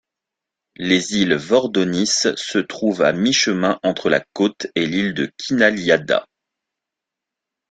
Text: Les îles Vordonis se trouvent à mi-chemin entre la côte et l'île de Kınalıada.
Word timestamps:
Les 0.77 1.13
îles 1.17 1.35
Vordonis 1.35 2.07
se 2.35 2.57
trouvent 2.57 3.03
à 3.03 3.13
mi-chemin 3.13 3.79
entre 3.83 4.09
la 4.09 4.19
côte 4.33 4.65
et 4.73 4.87
l'île 4.87 5.13
de 5.13 5.31
Kınalıada. 5.37 6.25